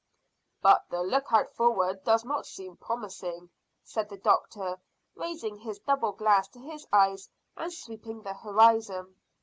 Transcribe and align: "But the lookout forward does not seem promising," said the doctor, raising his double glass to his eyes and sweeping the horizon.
"But 0.63 0.89
the 0.89 1.03
lookout 1.03 1.53
forward 1.53 2.03
does 2.03 2.25
not 2.25 2.47
seem 2.47 2.75
promising," 2.75 3.51
said 3.83 4.09
the 4.09 4.17
doctor, 4.17 4.79
raising 5.13 5.57
his 5.57 5.77
double 5.77 6.11
glass 6.13 6.47
to 6.47 6.59
his 6.59 6.87
eyes 6.91 7.29
and 7.55 7.71
sweeping 7.71 8.23
the 8.23 8.33
horizon. 8.33 9.15